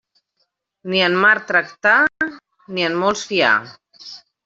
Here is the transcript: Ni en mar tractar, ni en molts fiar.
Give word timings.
Ni 0.93 1.01
en 1.09 1.17
mar 1.25 1.35
tractar, 1.53 2.01
ni 2.75 2.89
en 2.91 2.99
molts 3.05 3.31
fiar. 3.33 3.55